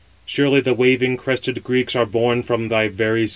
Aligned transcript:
Surely 0.25 0.59
the 0.59 0.73
waving 0.73 1.15
crested 1.15 1.63
Greeks 1.63 1.95
are 1.95 2.07
born 2.07 2.41
from 2.41 2.69
thy 2.69 2.87
very 2.87 3.27
self." 3.27 3.29